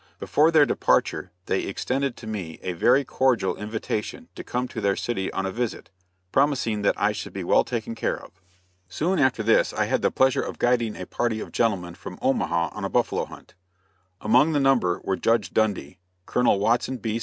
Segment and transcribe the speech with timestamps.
[0.17, 4.95] Before their departure they extended to me a very cordial invitation to come to their
[4.95, 5.91] city on a visit,
[6.31, 8.41] promising that I should be well taken care of.
[8.89, 12.69] Soon after this I had the pleasure of guiding a party of gentlemen from Omaha
[12.73, 13.53] on a buffalo hunt.
[14.19, 17.19] Among the number were Judge Dundy, Colonel Watson B.